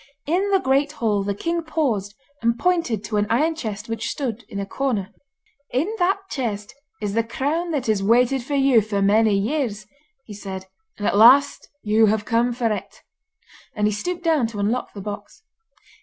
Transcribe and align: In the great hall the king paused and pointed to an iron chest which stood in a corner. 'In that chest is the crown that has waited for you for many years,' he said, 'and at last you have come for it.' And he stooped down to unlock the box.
In 0.25 0.49
the 0.49 0.57
great 0.59 0.93
hall 0.93 1.21
the 1.21 1.35
king 1.35 1.61
paused 1.61 2.15
and 2.41 2.57
pointed 2.57 3.03
to 3.03 3.17
an 3.17 3.27
iron 3.29 3.53
chest 3.53 3.87
which 3.87 4.07
stood 4.09 4.43
in 4.49 4.59
a 4.59 4.65
corner. 4.65 5.13
'In 5.69 5.93
that 5.99 6.17
chest 6.27 6.73
is 7.03 7.13
the 7.13 7.23
crown 7.23 7.69
that 7.69 7.85
has 7.85 8.01
waited 8.01 8.41
for 8.43 8.55
you 8.55 8.81
for 8.81 8.99
many 9.03 9.37
years,' 9.37 9.85
he 10.25 10.33
said, 10.33 10.65
'and 10.97 11.05
at 11.05 11.15
last 11.17 11.69
you 11.83 12.07
have 12.07 12.25
come 12.25 12.51
for 12.51 12.71
it.' 12.71 13.03
And 13.75 13.85
he 13.85 13.93
stooped 13.93 14.23
down 14.23 14.47
to 14.47 14.59
unlock 14.59 14.91
the 14.93 15.01
box. 15.01 15.43